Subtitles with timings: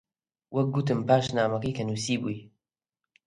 [0.55, 2.39] وەک گوتم، پاش نامەکەی کە نووسیبووی: